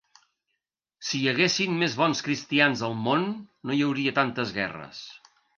Si 1.09 1.19
hi 1.19 1.29
haguessin 1.31 1.75
més 1.83 1.97
bons 2.01 2.25
cristians 2.29 2.83
al 2.89 2.97
món 3.03 3.29
no 3.37 3.77
hi 3.79 3.87
hauria 3.89 4.19
tantes 4.21 4.59
guerres. 4.61 5.07